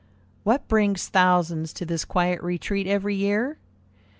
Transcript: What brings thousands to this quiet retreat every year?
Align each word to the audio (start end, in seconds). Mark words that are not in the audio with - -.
What 0.41 0.67
brings 0.67 1.09
thousands 1.09 1.71
to 1.73 1.85
this 1.85 2.05
quiet 2.05 2.41
retreat 2.41 2.87
every 2.87 3.13
year? 3.13 3.59